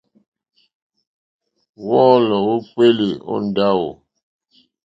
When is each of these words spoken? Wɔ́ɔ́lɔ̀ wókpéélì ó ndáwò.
Wɔ́ɔ́lɔ̀ 1.85 2.39
wókpéélì 2.47 3.09
ó 3.33 3.35
ndáwò. 3.45 3.89